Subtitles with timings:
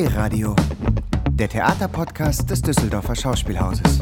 [0.00, 0.56] D-Radio,
[1.28, 4.00] der Theaterpodcast des Düsseldorfer Schauspielhauses.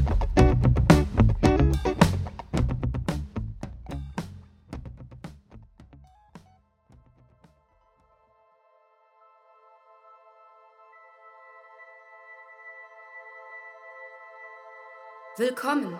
[15.36, 15.98] Willkommen.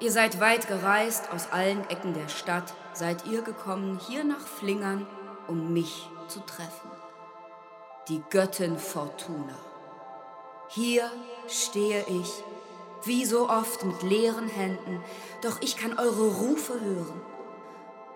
[0.00, 5.06] Ihr seid weit gereist aus allen Ecken der Stadt, seid ihr gekommen hier nach Flingern,
[5.48, 6.90] um mich zu treffen
[8.08, 9.56] die Göttin Fortuna.
[10.68, 11.10] Hier
[11.48, 12.42] stehe ich,
[13.04, 15.02] wie so oft mit leeren Händen,
[15.42, 17.20] doch ich kann eure Rufe hören.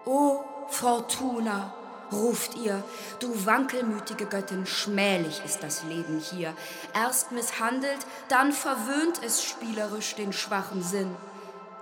[0.05, 1.73] O Fortuna,
[2.12, 2.82] ruft ihr,
[3.20, 6.55] du wankelmütige Göttin, schmählich ist das Leben hier.
[6.95, 11.15] Erst misshandelt, dann verwöhnt es spielerisch den schwachen Sinn.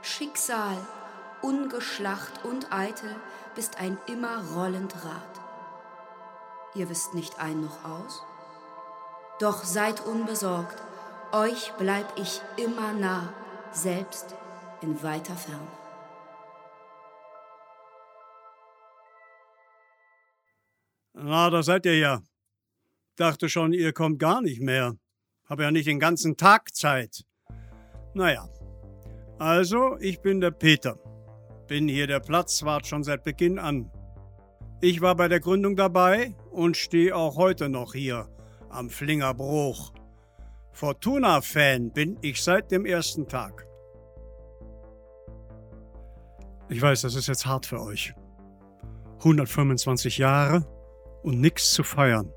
[0.02, 0.76] Schicksal,
[1.42, 3.14] ungeschlacht und eitel,
[3.56, 5.45] bist ein immer rollend Rad.
[6.76, 8.22] Ihr wisst nicht ein noch aus?
[9.40, 10.76] Doch seid unbesorgt,
[11.32, 13.32] euch bleib ich immer nah,
[13.72, 14.34] selbst
[14.82, 15.66] in weiter Ferne.
[21.14, 22.22] Na, da seid ihr ja.
[23.16, 24.96] Dachte schon, ihr kommt gar nicht mehr.
[25.46, 27.24] Hab ja nicht den ganzen Tag Zeit.
[28.12, 28.48] Naja,
[29.38, 30.98] also, ich bin der Peter.
[31.68, 33.90] Bin hier der Platzwart schon seit Beginn an.
[34.80, 38.28] Ich war bei der Gründung dabei und stehe auch heute noch hier
[38.70, 39.92] am Flingerbruch.
[40.72, 43.66] Fortuna-Fan bin ich seit dem ersten Tag.
[46.70, 48.14] Ich weiß, das ist jetzt hart für euch.
[49.18, 50.66] 125 Jahre
[51.22, 52.32] und nichts zu feiern.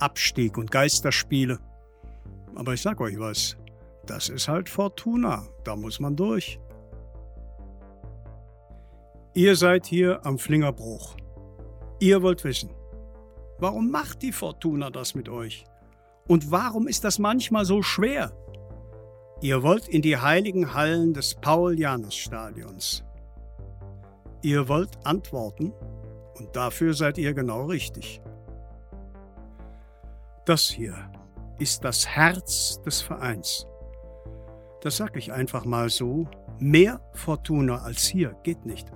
[0.00, 1.60] Abstieg und Geisterspiele.
[2.56, 3.56] Aber ich sag euch was,
[4.04, 6.58] das ist halt Fortuna, da muss man durch.
[9.32, 11.16] Ihr seid hier am Flingerbruch.
[12.00, 12.70] Ihr wollt wissen,
[13.58, 15.64] warum macht die Fortuna das mit euch?
[16.26, 18.32] Und warum ist das manchmal so schwer?
[19.40, 23.04] Ihr wollt in die heiligen Hallen des Paul-Janus-Stadions.
[24.42, 25.72] Ihr wollt antworten
[26.38, 28.20] und dafür seid ihr genau richtig.
[30.46, 30.94] Das hier
[31.58, 33.66] ist das Herz des Vereins.
[34.80, 36.26] Das sag ich einfach mal so.
[36.58, 38.90] Mehr Fortuna als hier geht nicht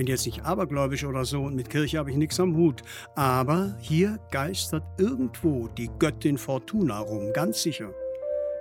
[0.00, 2.80] bin jetzt nicht abergläubisch oder so und mit Kirche habe ich nichts am Hut.
[3.16, 7.92] Aber hier geistert irgendwo die Göttin Fortuna rum, ganz sicher.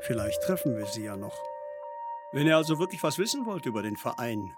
[0.02, 1.38] Vielleicht treffen wir sie ja noch.
[2.34, 4.52] Wenn ihr also wirklich was wissen wollt über den Verein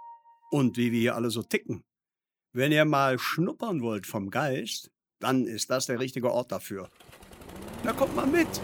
[0.50, 1.84] und wie wir hier alle so ticken,
[2.52, 6.90] wenn ihr mal schnuppern wollt vom Geist, dann ist das der richtige Ort dafür.
[7.84, 8.60] Na kommt mal mit.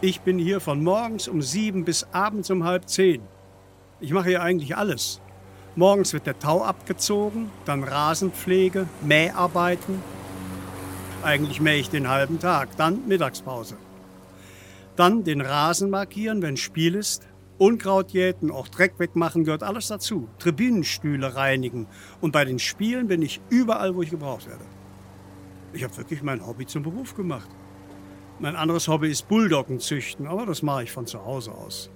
[0.00, 3.22] Ich bin hier von morgens um sieben bis abends um halb zehn.
[4.02, 5.20] Ich mache hier eigentlich alles.
[5.76, 10.02] Morgens wird der Tau abgezogen, dann Rasenpflege, Mäharbeiten.
[11.22, 13.76] Eigentlich mähe ich den halben Tag, dann Mittagspause.
[14.96, 17.28] Dann den Rasen markieren, wenn Spiel ist.
[17.58, 20.28] Unkraut jäten, auch Dreck wegmachen gehört alles dazu.
[20.40, 21.86] Tribünenstühle reinigen.
[22.20, 24.64] Und bei den Spielen bin ich überall, wo ich gebraucht werde.
[25.74, 27.48] Ich habe wirklich mein Hobby zum Beruf gemacht.
[28.40, 31.88] Mein anderes Hobby ist Bulldoggen züchten, aber das mache ich von zu Hause aus.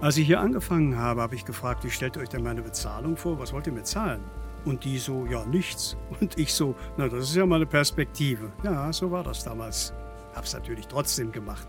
[0.00, 3.16] Als ich hier angefangen habe, habe ich gefragt, wie stellt ihr euch denn meine Bezahlung
[3.16, 3.38] vor?
[3.38, 4.22] Was wollt ihr mir zahlen?
[4.64, 5.96] Und die so, ja, nichts.
[6.20, 8.52] Und ich so, na, das ist ja mal eine Perspektive.
[8.62, 9.92] Ja, so war das damals.
[10.34, 11.66] Hab's natürlich trotzdem gemacht.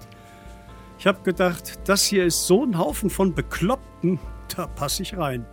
[0.97, 4.19] Ich habe gedacht, das hier ist so ein Haufen von Bekloppten,
[4.55, 5.45] da passe ich rein.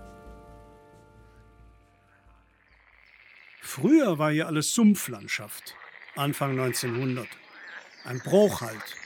[3.60, 5.74] Früher war hier alles Sumpflandschaft,
[6.14, 7.26] Anfang 1900.
[8.04, 8.96] Ein Bruch halt,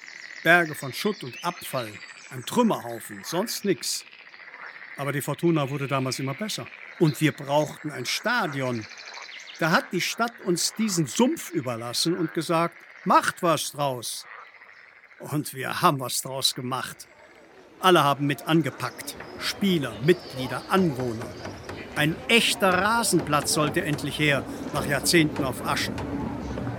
[0.43, 1.93] Berge von Schutt und Abfall,
[2.31, 4.04] ein Trümmerhaufen, sonst nichts.
[4.97, 6.66] Aber die Fortuna wurde damals immer besser.
[6.98, 8.87] Und wir brauchten ein Stadion.
[9.59, 14.26] Da hat die Stadt uns diesen Sumpf überlassen und gesagt, macht was draus.
[15.19, 17.09] Und wir haben was draus gemacht.
[17.81, 19.16] Alle haben mit angepackt.
[19.38, 21.26] Spieler, Mitglieder, Anwohner.
[21.95, 25.95] Ein echter Rasenplatz sollte endlich her, nach Jahrzehnten auf Aschen.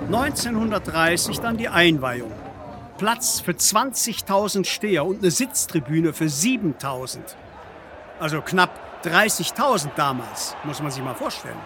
[0.08, 2.32] 1930 dann die Einweihung.
[2.98, 7.20] Platz für 20.000 Steher und eine Sitztribüne für 7.000.
[8.20, 8.72] Also knapp
[9.04, 11.60] 30.000 damals, muss man sich mal vorstellen.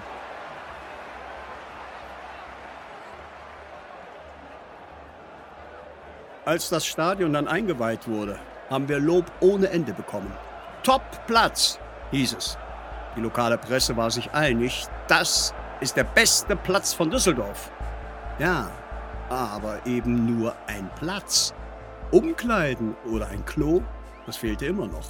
[6.43, 8.37] Als das Stadion dann eingeweiht wurde,
[8.69, 10.35] haben wir Lob ohne Ende bekommen.
[10.83, 11.79] Top Platz,
[12.11, 12.57] hieß es.
[13.15, 17.71] Die lokale Presse war sich einig, das ist der beste Platz von Düsseldorf.
[18.39, 18.69] Ja,
[19.31, 21.53] aber eben nur ein Platz.
[22.11, 23.81] Umkleiden oder ein Klo,
[24.25, 25.05] das fehlte immer noch.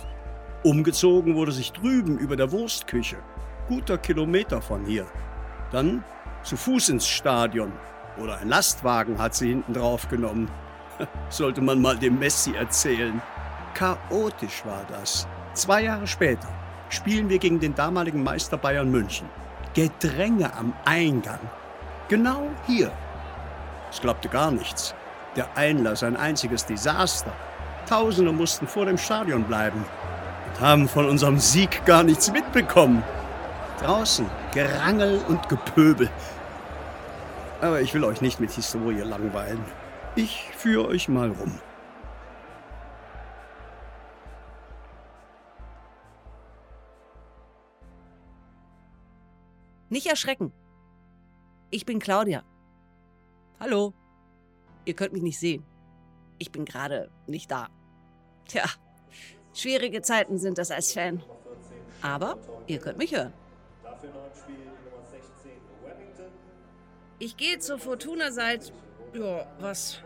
[0.64, 3.18] Umgezogen wurde sich drüben über der Wurstküche,
[3.68, 5.08] guter Kilometer von hier.
[5.72, 6.04] Dann
[6.44, 7.72] Zu Fuß ins Stadion.
[8.18, 10.50] Oder ein Lastwagen hat sie hinten drauf genommen.
[11.30, 13.22] Sollte man mal dem Messi erzählen.
[13.76, 15.28] Chaotisch war das.
[15.54, 16.48] Zwei Jahre später
[16.90, 19.28] spielen wir gegen den damaligen Meister Bayern München.
[19.76, 21.40] Gedränge am Eingang.
[22.10, 22.92] Genau hier.
[23.92, 24.96] Es glaubte gar nichts.
[25.36, 27.32] Der Einlass ein einziges Desaster.
[27.88, 29.84] Tausende mussten vor dem Stadion bleiben
[30.48, 33.04] und haben von unserem Sieg gar nichts mitbekommen.
[33.82, 36.10] Draußen Gerangel und Gepöbel.
[37.62, 39.64] Aber ich will euch nicht mit Historie langweilen.
[40.16, 41.60] Ich führe euch mal rum.
[49.90, 50.54] Nicht erschrecken.
[51.70, 52.44] Ich bin Claudia.
[53.62, 53.94] Hallo.
[54.86, 55.64] Ihr könnt mich nicht sehen.
[56.40, 57.70] Ich bin gerade nicht da.
[58.48, 58.64] Tja,
[59.54, 61.22] schwierige Zeiten sind das als Fan.
[62.02, 63.34] Aber ihr könnt mich hören.
[67.20, 68.74] Ich gehe zur Fortuna seit,
[69.14, 70.02] ja, was,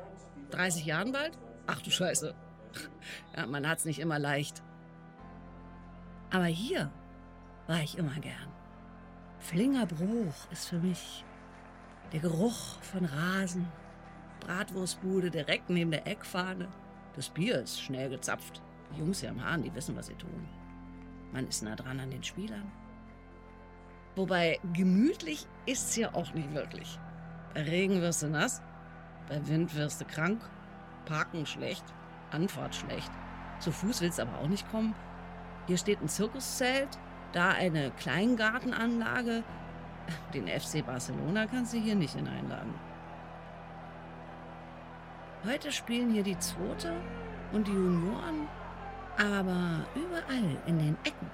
[0.51, 1.37] 30 Jahren bald?
[1.65, 2.35] Ach du Scheiße.
[3.37, 4.63] Ja, man hat's nicht immer leicht.
[6.29, 6.91] Aber hier
[7.67, 8.51] war ich immer gern.
[9.39, 11.23] Flingerbruch ist für mich
[12.11, 13.67] der Geruch von Rasen,
[14.39, 16.67] Bratwurstbude direkt neben der Eckfahne.
[17.15, 18.61] Das Bier ist schnell gezapft.
[18.93, 20.47] Die Jungs hier am Hahn, die wissen, was sie tun.
[21.31, 22.71] Man ist nah dran an den Spielern.
[24.15, 26.99] Wobei gemütlich ist's ja auch nicht wirklich.
[27.53, 28.61] Bei Regen wirst du nass,
[29.27, 30.41] bei Wind wirst du krank,
[31.05, 31.83] Parken schlecht,
[32.31, 33.11] Anfahrt schlecht.
[33.59, 34.95] Zu Fuß willst du aber auch nicht kommen.
[35.67, 36.89] Hier steht ein Zirkuszelt,
[37.31, 39.43] da eine Kleingartenanlage.
[40.33, 42.73] Den FC Barcelona kannst du hier nicht hineinladen.
[45.45, 46.93] Heute spielen hier die Zweite
[47.51, 48.47] und die Junioren,
[49.17, 51.29] aber überall in den Ecken,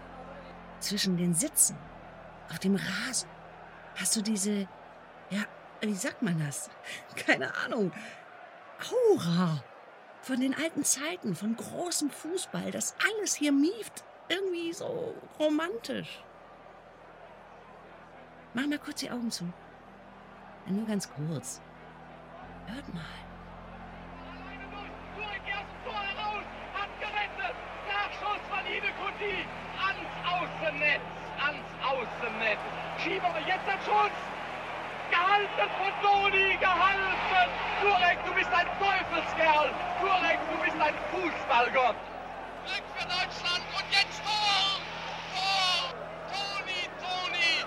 [0.80, 1.78] zwischen den Sitzen,
[2.50, 3.30] auf dem Rasen,
[3.96, 4.68] hast du diese,
[5.30, 5.44] ja,
[5.82, 6.70] wie sagt man das?
[7.16, 7.92] Keine Ahnung.
[8.82, 9.64] Aura
[10.22, 16.24] von den alten Zeiten, von großem Fußball, das alles hier mieft irgendwie so romantisch.
[18.54, 19.46] Mach mal kurz die Augen zu.
[20.68, 21.62] Nur ganz kurz.
[22.68, 23.02] Hört mal.
[29.22, 31.02] Ans Außennetz,
[31.38, 32.60] ans Außennetz.
[33.04, 34.18] Schieber jetzt der Schuss.
[35.12, 37.50] Gehalten von Doni, gehalten.
[37.82, 39.70] Turek, du bist ein Teufelskerl.
[40.00, 41.96] Turek, du bist ein Fußballgott.
[42.66, 44.80] Glück für Deutschland und jetzt Tor!
[45.36, 45.94] Tor!
[46.32, 47.66] Toni, Toni!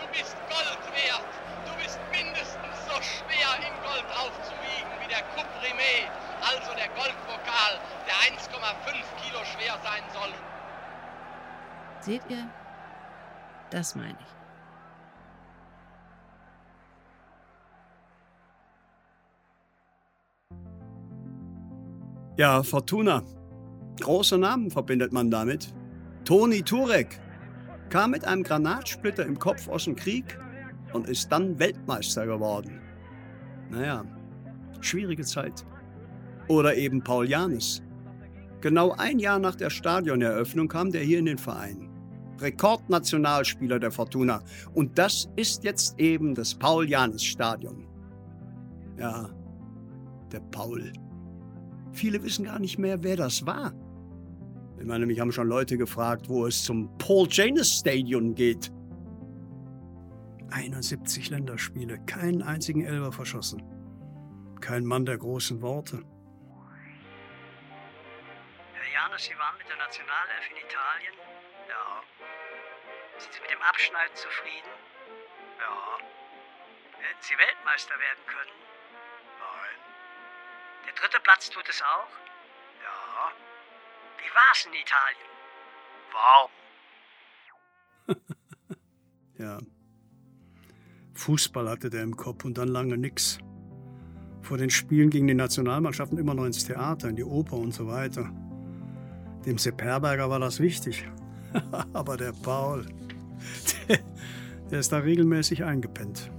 [0.00, 1.32] Du bist Gold wert.
[1.66, 6.08] Du bist mindestens so schwer in Gold aufzuwiegen wie der Couprimé,
[6.44, 8.49] also der Goldvokal, der 1,5
[9.22, 10.32] Kilo schwer sein soll.
[12.00, 12.48] Seht ihr?
[13.70, 14.40] Das meine ich.
[22.36, 23.22] Ja, Fortuna.
[24.00, 25.74] Große Namen verbindet man damit.
[26.24, 27.20] Toni Turek
[27.90, 30.38] kam mit einem Granatsplitter im Kopf aus dem Krieg
[30.94, 32.80] und ist dann Weltmeister geworden.
[33.68, 34.04] Naja,
[34.80, 35.66] schwierige Zeit.
[36.48, 37.82] Oder eben Paul Janis.
[38.60, 41.88] Genau ein Jahr nach der Stadioneröffnung kam der hier in den Verein.
[42.40, 44.42] Rekordnationalspieler der Fortuna.
[44.74, 47.86] Und das ist jetzt eben das Paul-Janis-Stadion.
[48.98, 49.30] Ja,
[50.32, 50.92] der Paul.
[51.92, 53.72] Viele wissen gar nicht mehr, wer das war.
[54.78, 58.72] Ich meine, mich haben schon Leute gefragt, wo es zum Paul Janus Stadion geht.
[60.50, 63.62] 71 Länderspiele, keinen einzigen Elber verschossen.
[64.60, 66.02] Kein Mann der großen Worte.
[69.00, 71.14] Janus, Sie waren mit der Nationalelf in Italien?
[71.68, 72.04] Ja.
[73.16, 74.72] Sind Sie mit dem Abschneiden zufrieden?
[75.58, 75.96] Ja.
[77.00, 78.56] Hätten Sie Weltmeister werden können?
[79.40, 79.76] Nein.
[80.84, 82.12] Der dritte Platz tut es auch?
[82.84, 83.32] Ja.
[84.18, 85.30] Wie war's in Italien?
[86.12, 86.50] Warm.
[89.38, 89.56] Ja.
[91.14, 93.38] Fußball hatte der im Kopf und dann lange nix.
[94.42, 97.86] Vor den Spielen gingen die Nationalmannschaften immer noch ins Theater, in die Oper und so
[97.86, 98.30] weiter.
[99.46, 101.08] Dem Sepp Herberger war das wichtig.
[101.92, 102.86] Aber der Paul,
[104.70, 106.30] der, ist da regelmäßig eingepennt.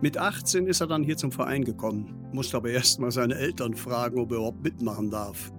[0.00, 3.74] Mit 18 ist er dann hier zum Verein gekommen, musste aber erst mal seine Eltern
[3.74, 5.50] fragen, ob er überhaupt mitmachen darf.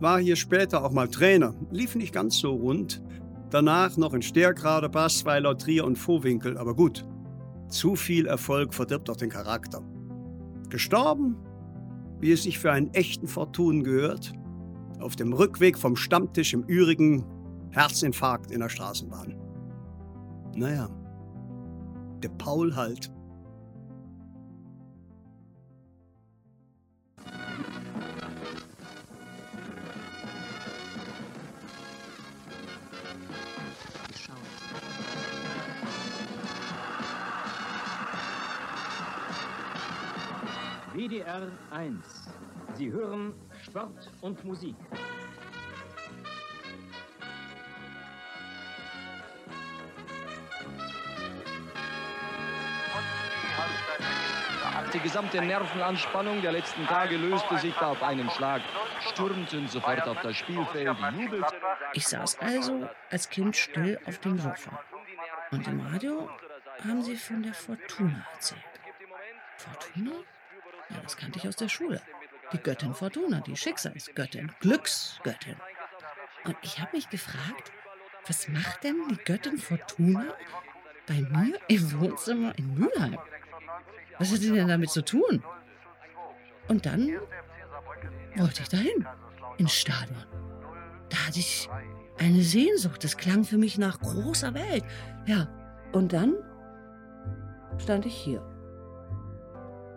[0.00, 3.02] War hier später auch mal Trainer, lief nicht ganz so rund.
[3.50, 7.04] Danach noch in Sterkrade, Basweiler, Trier und Vohwinkel, aber gut.
[7.68, 9.82] Zu viel Erfolg verdirbt doch den Charakter.
[10.68, 11.36] Gestorben,
[12.20, 14.32] wie es sich für einen echten Fortun gehört,
[15.00, 17.24] auf dem Rückweg vom Stammtisch im Ürigen
[17.70, 19.36] Herzinfarkt in der Straßenbahn.
[20.54, 20.88] Naja,
[22.22, 23.10] Der Paul halt.
[40.94, 41.96] WDR 1.
[42.76, 43.34] Sie hören
[43.74, 44.76] Sport und Musik.
[54.92, 58.62] Die gesamte Nervenanspannung der letzten Tage löste sich da auf einen Schlag.
[59.08, 61.58] Stürmten sofort auf das Spielfeld, jubelten.
[61.94, 64.78] Ich saß also als Kind still auf dem Sofa.
[65.50, 66.30] Und im Radio
[66.84, 68.62] haben sie von der Fortuna erzählt.
[69.56, 70.12] Fortuna?
[70.90, 72.00] Ja, das kannte ich aus der Schule.
[72.52, 75.56] Die Göttin Fortuna, die Schicksalsgöttin, Glücksgöttin.
[76.44, 77.72] Und ich habe mich gefragt,
[78.26, 80.24] was macht denn die Göttin Fortuna
[81.06, 83.18] bei mir im Wohnzimmer in Mülheim?
[84.18, 85.42] Was hat sie denn damit zu tun?
[86.68, 87.18] Und dann
[88.36, 89.06] wollte ich dahin,
[89.58, 90.24] ins Stadion.
[91.08, 91.68] Da hatte ich
[92.18, 93.04] eine Sehnsucht.
[93.04, 94.84] Das klang für mich nach großer Welt.
[95.26, 95.48] Ja,
[95.92, 96.34] und dann
[97.78, 98.40] stand ich hier.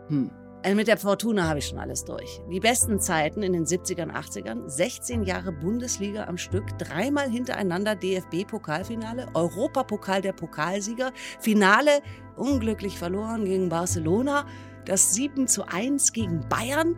[0.10, 0.32] Hm.
[0.64, 2.42] Also mit der Fortuna habe ich schon alles durch.
[2.52, 9.28] Die besten Zeiten in den 70ern, 80ern, 16 Jahre Bundesliga am Stück, dreimal hintereinander DFB-Pokalfinale,
[9.34, 12.02] Europapokal der Pokalsieger, Finale
[12.36, 14.46] unglücklich verloren gegen Barcelona,
[14.86, 16.96] das 7 zu 1 gegen Bayern.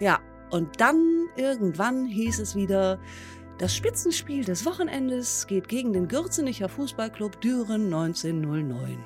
[0.00, 0.20] Ja,
[0.50, 3.00] und dann irgendwann hieß es wieder,
[3.58, 8.98] das Spitzenspiel des Wochenendes geht gegen den Gürzenicher Fußballclub Düren 1909.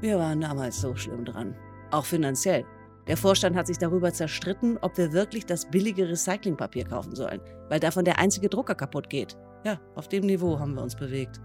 [0.00, 1.54] Wir waren damals so schlimm dran.
[1.90, 2.64] Auch finanziell.
[3.06, 7.40] Der Vorstand hat sich darüber zerstritten, ob wir wirklich das billige Recyclingpapier kaufen sollen,
[7.70, 9.36] weil davon der einzige Drucker kaputt geht.
[9.64, 11.40] Ja, auf dem Niveau haben wir uns bewegt.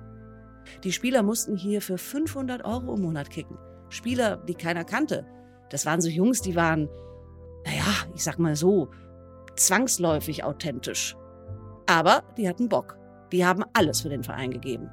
[0.83, 3.57] Die Spieler mussten hier für 500 Euro im Monat kicken.
[3.89, 5.25] Spieler, die keiner kannte.
[5.69, 6.89] Das waren so Jungs, die waren,
[7.65, 8.89] naja, ich sag mal so,
[9.55, 11.15] zwangsläufig authentisch.
[11.85, 12.97] Aber die hatten Bock.
[13.31, 14.89] Die haben alles für den Verein gegeben.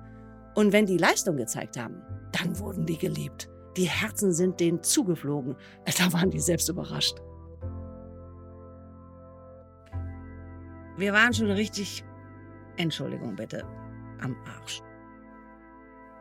[0.54, 2.02] Und wenn die Leistung gezeigt haben,
[2.32, 3.48] dann wurden die geliebt.
[3.76, 5.56] Die Herzen sind denen zugeflogen.
[5.98, 7.18] Da waren die selbst überrascht.
[10.96, 12.04] Wir waren schon richtig,
[12.76, 13.64] Entschuldigung bitte,
[14.20, 14.82] am Arsch.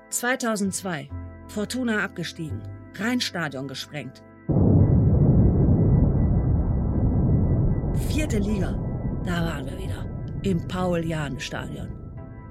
[0.10, 1.10] 2002,
[1.48, 2.62] Fortuna abgestiegen,
[2.96, 4.24] Rheinstadion gesprengt.
[8.08, 8.72] Vierte Liga,
[9.26, 10.06] da waren wir wieder,
[10.44, 11.90] im Paul-Jahn-Stadion.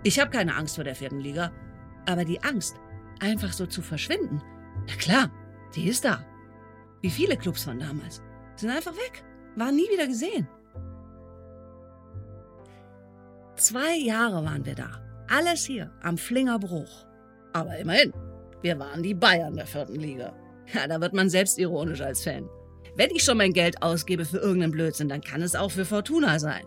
[0.03, 1.51] Ich habe keine Angst vor der vierten Liga,
[2.07, 2.77] aber die Angst,
[3.21, 4.43] einfach so zu verschwinden,
[4.89, 5.31] na klar,
[5.75, 6.25] die ist da.
[7.03, 8.23] Wie viele Clubs von damals.
[8.57, 9.23] Sind einfach weg.
[9.57, 10.49] Waren nie wieder gesehen.
[13.57, 15.03] Zwei Jahre waren wir da.
[15.29, 17.07] Alles hier am Flingerbruch.
[17.53, 18.13] Aber immerhin,
[18.63, 20.33] wir waren die Bayern der vierten Liga.
[20.73, 22.49] Ja, da wird man selbstironisch als Fan.
[22.97, 26.39] Wenn ich schon mein Geld ausgebe für irgendeinen Blödsinn, dann kann es auch für Fortuna
[26.39, 26.65] sein.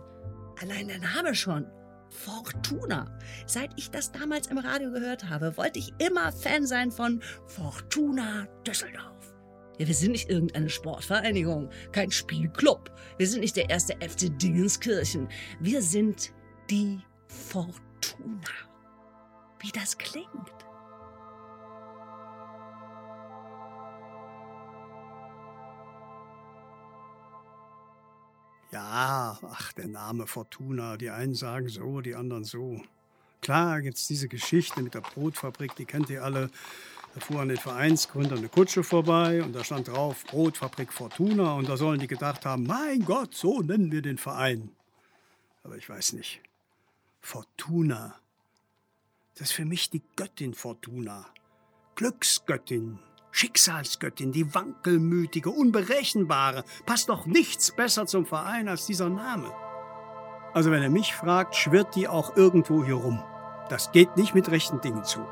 [0.62, 1.66] Allein der Name schon.
[2.12, 3.18] Fortuna.
[3.48, 8.48] Seit ich das damals im Radio gehört habe, wollte ich immer Fan sein von Fortuna
[8.68, 9.34] Düsseldorf.
[9.80, 12.92] Ja, wir sind nicht irgendeine Sportvereinigung, kein Spielclub.
[13.18, 15.28] Wir sind nicht der erste FC Dingenskirchen.
[15.60, 16.32] Wir sind
[16.70, 17.80] die Fortuna.
[19.60, 20.28] Wie das klingt.
[28.72, 30.96] Ja, ach, der Name Fortuna.
[30.96, 32.82] Die einen sagen so, die anderen so.
[33.42, 36.50] Klar gibt's diese Geschichte mit der Brotfabrik, die kennt ihr alle.
[37.14, 41.68] Da fuhr an den Vereinsgründer eine Kutsche vorbei und da stand drauf Brotfabrik Fortuna und
[41.68, 44.72] da sollen die gedacht haben, mein Gott, so nennen wir den Verein.
[45.64, 46.40] Aber ich weiß nicht.
[47.20, 48.16] Fortuna.
[49.36, 51.26] Das ist für mich die Göttin Fortuna.
[51.96, 53.00] Glücksgöttin,
[53.32, 56.64] Schicksalsgöttin, die wankelmütige, unberechenbare.
[56.86, 59.52] Passt doch nichts besser zum Verein als dieser Name.
[60.54, 63.24] Also wenn er mich fragt, schwirrt die auch irgendwo hier rum.
[63.70, 65.26] Das geht nicht mit rechten Dingen zu.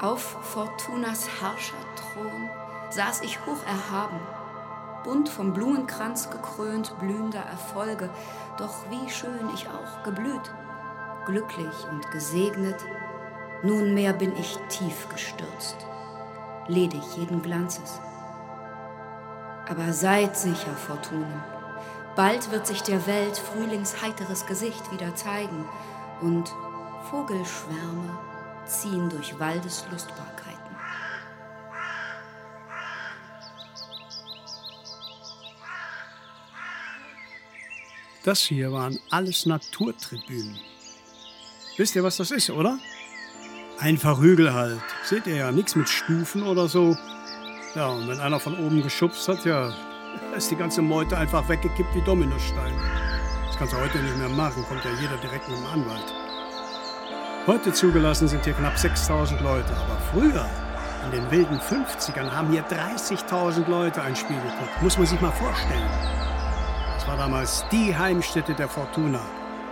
[0.00, 2.50] Auf Fortunas Herrscherthron
[2.90, 4.20] saß ich hoch erhaben,
[5.06, 8.10] bunt vom Blumenkranz gekrönt blühender Erfolge,
[8.58, 10.50] doch wie schön ich auch geblüht,
[11.24, 12.84] glücklich und gesegnet,
[13.62, 15.76] nunmehr bin ich tief gestürzt,
[16.66, 18.00] ledig jeden Glanzes.
[19.68, 21.42] Aber seid sicher, Fortunen,
[22.16, 25.68] bald wird sich der Welt frühlingsheiteres Gesicht wieder zeigen
[26.20, 26.52] und
[27.10, 28.18] Vogelschwärme
[28.64, 30.55] ziehen durch Waldeslustbarkeiten.
[38.26, 40.58] Das hier waren alles Naturtribünen.
[41.76, 42.76] Wisst ihr, was das ist, oder?
[43.78, 44.80] Einfach Hügel halt.
[45.04, 46.96] Seht ihr ja, nichts mit Stufen oder so.
[47.76, 49.72] Ja, und wenn einer von oben geschubst hat, ja,
[50.36, 52.76] ist die ganze Meute einfach weggekippt wie Dominosteine.
[53.46, 56.12] Das kannst du heute nicht mehr machen, kommt ja jeder direkt mit dem Anwalt.
[57.46, 60.50] Heute zugelassen sind hier knapp 6000 Leute, aber früher,
[61.04, 64.82] in den wilden 50ern, haben hier 30.000 Leute ein Spiel geguckt.
[64.82, 66.35] Muss man sich mal vorstellen.
[67.06, 69.20] Das war damals die Heimstätte der Fortuna.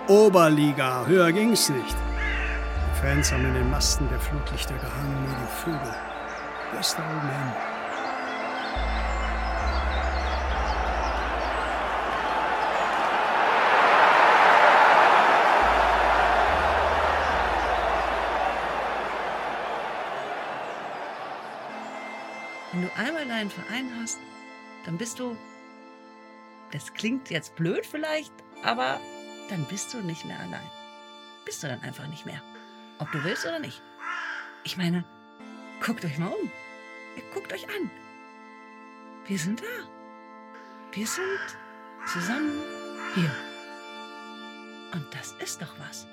[0.06, 1.96] Oberliga, höher ging's nicht.
[1.96, 5.94] Die Fans haben in den Masten der Flutlichter gehangen, wie die Vögel.
[6.76, 7.52] Bis da oben hin.
[22.70, 24.20] Wenn du einmal deinen Verein hast,
[24.86, 25.36] dann bist du.
[26.72, 29.00] Das klingt jetzt blöd vielleicht, aber
[29.48, 30.70] dann bist du nicht mehr allein.
[31.44, 32.42] Bist du dann einfach nicht mehr.
[32.98, 33.82] Ob du willst oder nicht.
[34.64, 35.04] Ich meine,
[35.84, 36.50] guckt euch mal um.
[37.32, 37.90] Guckt euch an.
[39.26, 39.88] Wir sind da.
[40.92, 41.58] Wir sind
[42.06, 42.62] zusammen
[43.14, 43.30] hier.
[44.92, 46.06] Und das ist doch was.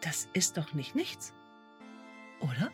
[0.00, 1.34] Das ist doch nicht nichts.
[2.40, 2.72] Oder?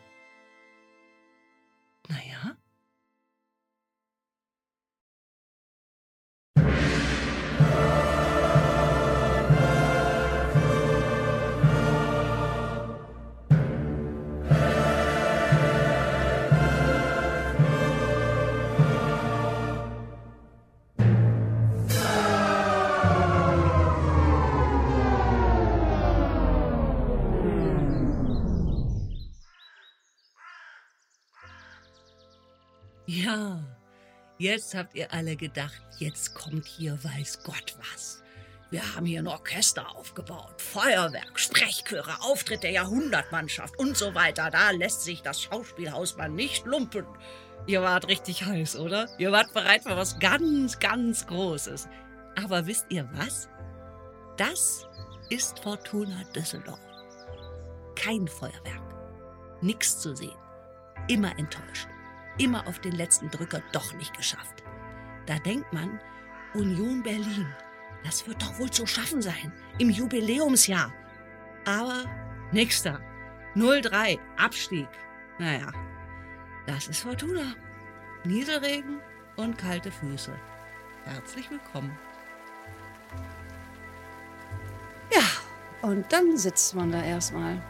[34.45, 38.23] Jetzt habt ihr alle gedacht, jetzt kommt hier weiß Gott was.
[38.71, 44.51] Wir haben hier ein Orchester aufgebaut, Feuerwerk, Sprechchöre, Auftritt der Jahrhundertmannschaft und so weiter.
[44.51, 47.07] Da lässt sich das Schauspielhaus mal nicht lumpen.
[47.67, 49.09] Ihr wart richtig heiß, oder?
[49.19, 51.89] Ihr wart bereit für was ganz, ganz Großes.
[52.43, 53.49] Aber wisst ihr was?
[54.37, 54.87] Das
[55.31, 56.81] ist Fortuna Düsseldorf.
[57.95, 59.63] Kein Feuerwerk.
[59.63, 60.37] Nix zu sehen.
[61.09, 61.89] Immer enttäuscht
[62.39, 64.63] immer auf den letzten Drücker doch nicht geschafft.
[65.27, 66.01] Da denkt man,
[66.55, 67.47] Union Berlin,
[68.05, 70.93] das wird doch wohl zu schaffen sein, im Jubiläumsjahr.
[71.65, 72.05] Aber
[72.53, 73.01] da.
[73.55, 74.89] 03, Abstieg.
[75.39, 75.73] Naja,
[76.67, 77.55] das ist Fortuna.
[78.25, 79.01] Nieselregen
[79.37, 80.33] und kalte Füße.
[81.05, 81.97] Herzlich willkommen.
[85.13, 87.61] Ja, und dann sitzt man da erstmal.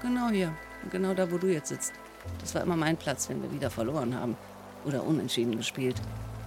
[0.00, 0.54] Genau hier.
[0.90, 1.92] Genau da, wo du jetzt sitzt.
[2.40, 4.36] Das war immer mein Platz, wenn wir wieder verloren haben
[4.84, 5.96] oder unentschieden gespielt.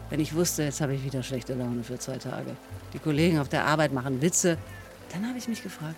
[0.09, 2.55] Wenn ich wusste, jetzt habe ich wieder schlechte Laune für zwei Tage.
[2.93, 4.57] Die Kollegen auf der Arbeit machen Witze.
[5.13, 5.95] Dann habe ich mich gefragt,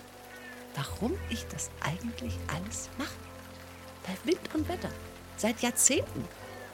[0.76, 3.14] warum ich das eigentlich alles mache.
[4.06, 4.88] Bei Wind und Wetter.
[5.36, 6.24] Seit Jahrzehnten.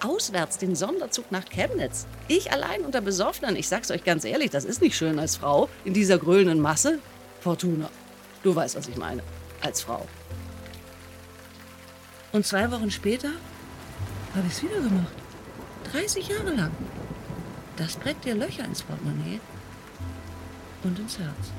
[0.03, 2.07] Auswärts den Sonderzug nach Chemnitz.
[2.29, 3.57] Ich allein unter Besoffenen.
[3.57, 6.99] Ich sag's euch ganz ehrlich, das ist nicht schön als Frau in dieser grölenden Masse.
[7.41, 7.91] Fortuna,
[8.43, 9.23] du weißt, was ich meine.
[9.63, 10.07] Als Frau.
[12.33, 13.31] Und zwei Wochen später
[14.35, 15.13] habe ich es wieder gemacht.
[15.93, 16.71] 30 Jahre lang.
[17.77, 19.41] Das prägt dir Löcher ins Portemonnaie
[20.85, 21.53] und ins Herz.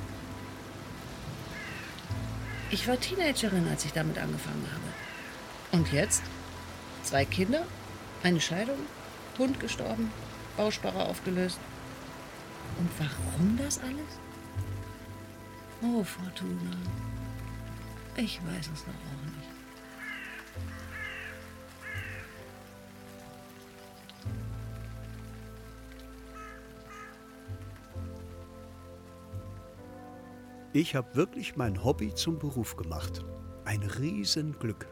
[2.70, 5.78] Ich war Teenagerin, als ich damit angefangen habe.
[5.78, 6.24] Und jetzt?
[7.04, 7.66] Zwei Kinder,
[8.24, 8.78] eine Scheidung,
[9.38, 10.12] Hund gestorben,
[10.56, 11.60] Bausparer aufgelöst.
[12.80, 14.20] Und warum das alles?
[15.82, 16.78] Oh, Fortuna.
[18.16, 19.41] Ich weiß es noch auch nicht.
[30.82, 33.24] Ich habe wirklich mein Hobby zum Beruf gemacht.
[33.66, 34.88] Ein Riesenglück.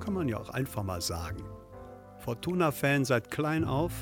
[0.00, 1.44] Kann man ja auch einfach mal sagen.
[2.24, 3.92] Fortuna-Fan seit klein auf.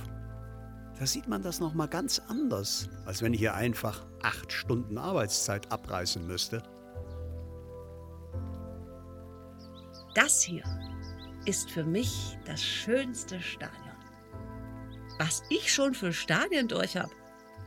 [0.99, 4.97] Da sieht man das noch mal ganz anders, als wenn ich hier einfach acht Stunden
[4.97, 6.63] Arbeitszeit abreißen müsste.
[10.15, 10.65] Das hier
[11.45, 13.95] ist für mich das schönste Stadion.
[15.19, 17.13] Was ich schon für Stadien durch habe.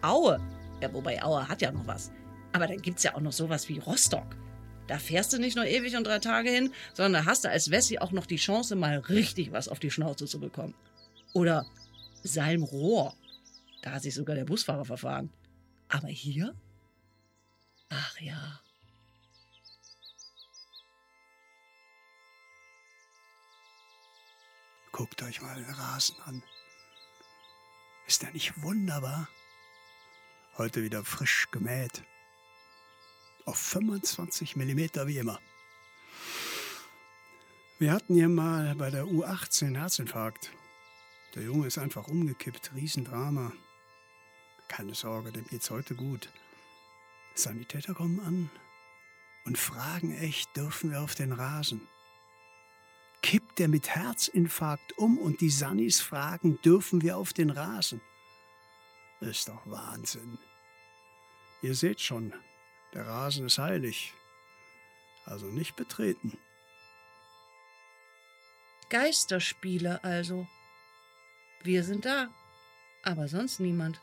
[0.02, 0.40] Aue.
[0.82, 2.12] Ja, wobei Aue hat ja noch was.
[2.60, 4.36] Aber dann gibt es ja auch noch sowas wie Rostock.
[4.88, 7.72] Da fährst du nicht nur ewig und drei Tage hin, sondern da hast du als
[7.72, 10.76] Wessi auch noch die Chance, mal richtig was auf die Schnauze zu bekommen.
[11.32, 11.66] Oder
[12.22, 13.16] Salmrohr.
[13.82, 15.32] Da hat sich sogar der Busfahrer verfahren.
[15.88, 16.54] Aber hier?
[17.88, 18.60] Ach ja.
[24.92, 26.44] Guckt euch mal den Rasen an.
[28.06, 29.30] Ist der nicht wunderbar?
[30.58, 32.04] Heute wieder frisch gemäht.
[33.50, 35.40] Auf 25 mm wie immer.
[37.80, 40.52] Wir hatten hier mal bei der U18 Herzinfarkt.
[41.34, 43.52] Der Junge ist einfach umgekippt, Riesendrama.
[44.68, 46.32] Keine Sorge, dem geht's heute gut.
[47.34, 48.52] Sanitäter kommen an
[49.46, 51.82] und fragen echt, dürfen wir auf den Rasen?
[53.24, 58.00] Kippt der mit Herzinfarkt um und die Sannis fragen, dürfen wir auf den Rasen?
[59.22, 60.38] Ist doch Wahnsinn.
[61.64, 62.32] Ihr seht schon,
[62.94, 64.14] der Rasen ist heilig.
[65.26, 66.38] Also nicht betreten.
[68.90, 70.48] Geisterspiele also.
[71.62, 72.30] Wir sind da,
[73.04, 74.02] aber sonst niemand.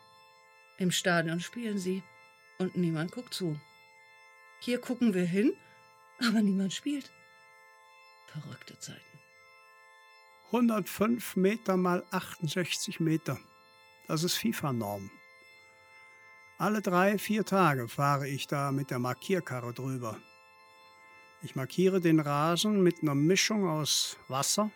[0.79, 2.03] Im Stadion spielen sie
[2.59, 3.59] und niemand guckt zu.
[4.61, 5.57] Hier gucken wir hin,
[6.19, 7.11] aber niemand spielt.
[8.29, 9.01] Verrückte Zeiten.
[10.47, 13.39] 105 Meter mal 68 Meter.
[14.07, 15.11] Das ist FIFA-Norm.
[16.59, 20.17] Alle drei, vier Tage fahre ich da mit der Markierkarre drüber.
[21.43, 24.71] Ich markiere den Rasen mit einer Mischung aus Wasser,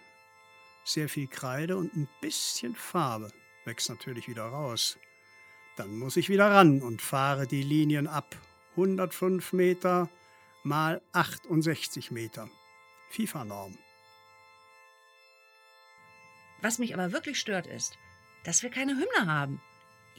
[0.85, 3.33] sehr viel Kreide und ein bisschen Farbe.
[3.64, 4.99] Wächst natürlich wieder raus.
[5.77, 8.37] Dann muss ich wieder ran und fahre die Linien ab.
[8.73, 10.11] 105 Meter
[10.64, 12.51] mal 68 Meter.
[13.11, 13.79] FIFA-Norm.
[16.61, 17.97] Was mich aber wirklich stört ist,
[18.45, 19.62] dass wir keine Hymne haben.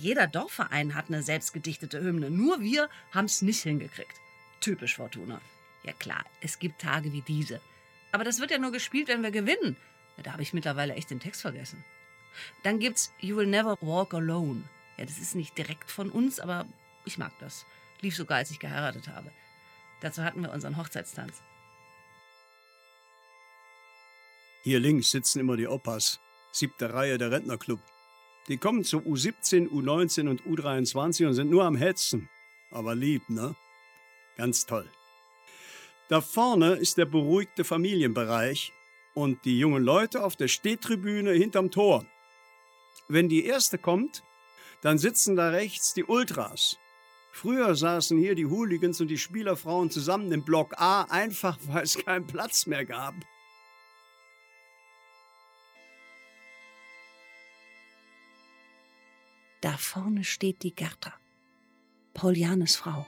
[0.02, 4.20] Jeder Dorfverein hat eine selbstgedichtete Hymne, nur wir haben es nicht hingekriegt.
[4.60, 5.40] Typisch Fortuna.
[5.84, 7.62] Ja klar, es gibt Tage wie diese.
[8.12, 9.78] Aber das wird ja nur gespielt, wenn wir gewinnen.
[10.24, 11.86] Da habe ich mittlerweile echt den Text vergessen.
[12.64, 14.64] Dann gibt's You Will Never Walk Alone.
[14.98, 16.66] Ja, das ist nicht direkt von uns, aber
[17.06, 17.68] ich mag das.
[18.02, 19.32] Lief sogar, als ich geheiratet habe.
[20.00, 21.44] Dazu hatten wir unseren Hochzeitstanz.
[24.64, 26.20] Hier links sitzen immer die Opas.
[26.52, 27.80] Siebte Reihe der Rentnerclub.
[28.48, 32.30] Die kommen zu U17, U19 und U23 und sind nur am Hetzen.
[32.72, 33.56] Aber lieb, ne?
[34.38, 34.90] Ganz toll.
[36.10, 38.74] Da vorne ist der beruhigte Familienbereich
[39.14, 42.06] und die jungen Leute auf der Stehtribüne hinterm Tor.
[43.08, 44.24] Wenn die erste kommt,
[44.82, 46.78] dann sitzen da rechts die Ultras.
[47.32, 51.98] Früher saßen hier die Hooligans und die Spielerfrauen zusammen im Block A, einfach weil es
[51.98, 53.16] keinen Platz mehr gab.
[59.72, 61.14] Da vorne steht die Gerda,
[62.14, 63.06] Paulianes Frau,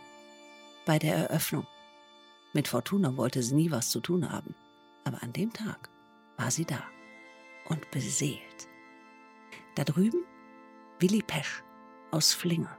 [0.86, 1.68] bei der Eröffnung.
[2.54, 4.56] Mit Fortuna wollte sie nie was zu tun haben,
[5.04, 5.90] aber an dem Tag
[6.38, 6.82] war sie da
[7.68, 8.70] und beseelt.
[9.76, 10.24] Da drüben
[11.02, 11.66] Willi Pesch
[12.12, 12.78] aus Flingern,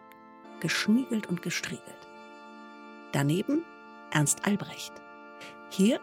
[0.61, 2.09] geschniegelt und gestriegelt.
[3.13, 3.67] Daneben
[4.13, 4.95] Ernst Albrecht.
[5.69, 6.01] Hier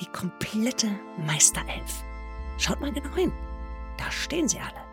[0.00, 2.02] die komplette Meisterelf.
[2.58, 3.32] Schaut mal genau hin.
[3.96, 4.84] Da stehen sie alle.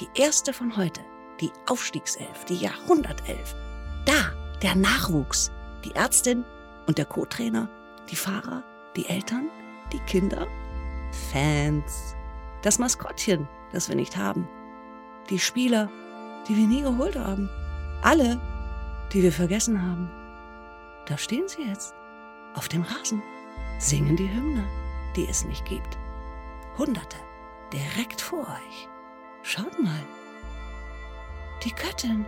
[0.00, 1.02] Die erste von heute,
[1.40, 3.54] die Aufstiegself, die Jahrhundertelf.
[4.04, 5.50] Da der Nachwuchs,
[5.84, 6.44] die Ärztin
[6.86, 7.68] und der Co-Trainer,
[8.10, 8.62] die Fahrer,
[8.96, 9.48] die Eltern,
[9.92, 10.46] die Kinder,
[11.30, 12.14] Fans,
[12.62, 14.48] das Maskottchen, das wir nicht haben,
[15.30, 15.90] die Spieler,
[16.48, 17.48] die wir nie geholt haben,
[18.02, 18.40] alle,
[19.12, 20.10] die wir vergessen haben.
[21.06, 21.94] Da stehen sie jetzt,
[22.54, 23.22] auf dem Rasen,
[23.78, 24.64] singen die Hymne,
[25.16, 25.98] die es nicht gibt.
[26.78, 27.16] Hunderte,
[27.72, 28.88] direkt vor euch.
[29.42, 30.02] Schaut mal.
[31.64, 32.26] Die Göttin.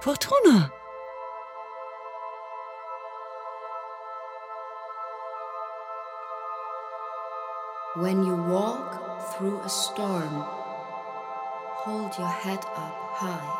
[0.00, 0.72] Fortuna.
[7.94, 10.42] When you walk through a storm,
[11.84, 13.52] hold your head up high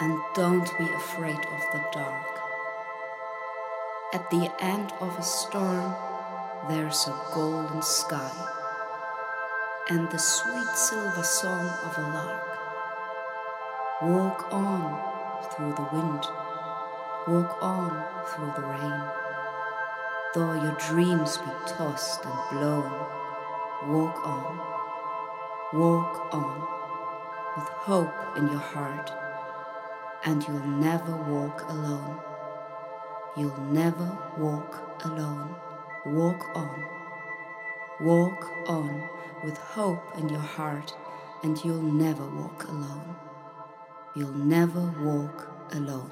[0.00, 2.40] and don't be afraid of the dark.
[4.14, 5.94] At the end of a storm,
[6.70, 8.32] there's a golden sky
[9.90, 12.63] and the sweet silver song of a lark.
[14.02, 15.00] Walk on
[15.52, 16.26] through the wind,
[17.28, 19.02] walk on through the rain.
[20.34, 22.90] Though your dreams be tossed and blown,
[23.86, 24.58] walk on,
[25.74, 26.60] walk on
[27.56, 29.12] with hope in your heart,
[30.24, 32.18] and you'll never walk alone.
[33.36, 35.54] You'll never walk alone.
[36.04, 36.84] Walk on,
[38.00, 39.08] walk on
[39.44, 40.96] with hope in your heart,
[41.44, 43.23] and you'll never walk alone.
[44.16, 46.10] You'll never walk alone.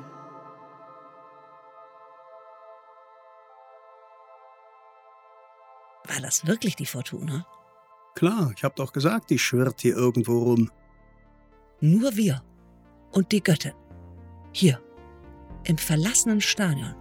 [6.09, 7.47] War das wirklich die Fortuna?
[8.17, 10.71] Klar, ich hab doch gesagt, die schwirrt hier irgendwo rum.
[11.81, 12.43] Nur wir
[13.13, 13.75] und die Göttin.
[14.53, 14.81] Hier,
[15.65, 16.95] im verlassenen Stadion.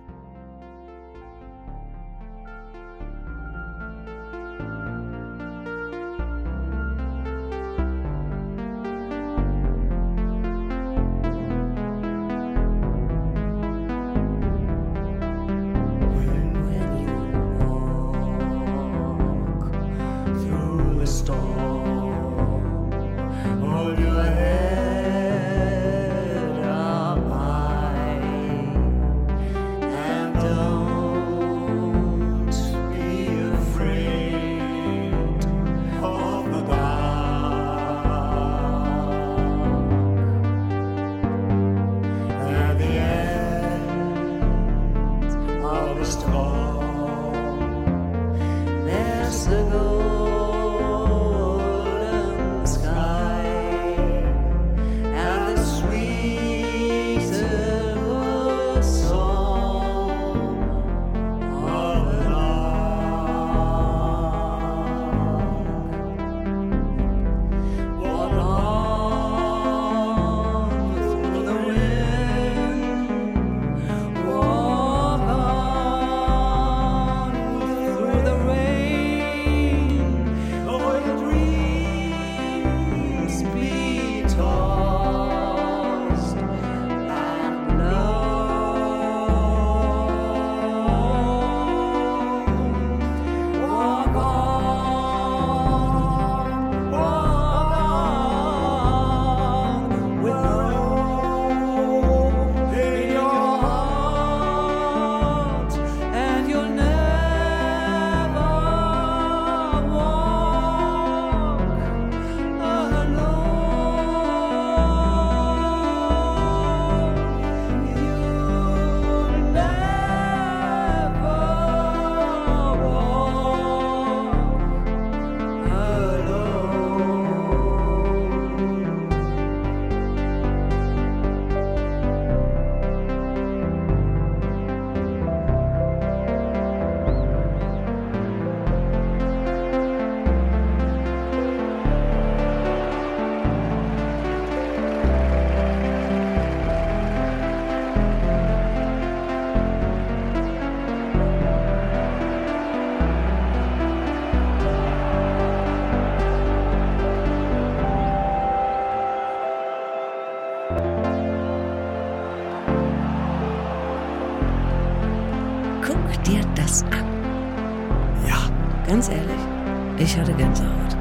[170.11, 170.97] Ich hatte Gänsehaut.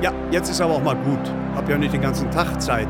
[0.00, 1.18] Ja, jetzt ist aber auch mal gut.
[1.54, 2.88] Hab ja nicht den ganzen Tag Zeit.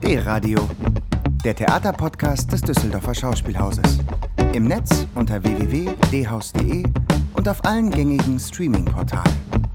[0.00, 0.60] D-Radio,
[1.44, 3.98] der Theaterpodcast des Düsseldorfer Schauspielhauses.
[4.52, 6.84] Im Netz unter www.dhaus.de
[7.34, 9.69] und auf allen gängigen Streaming-Portalen.